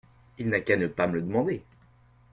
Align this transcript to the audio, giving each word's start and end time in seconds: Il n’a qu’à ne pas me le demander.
Il 0.39 0.49
n’a 0.49 0.61
qu’à 0.61 0.77
ne 0.77 0.87
pas 0.87 1.05
me 1.05 1.13
le 1.13 1.21
demander. 1.21 1.61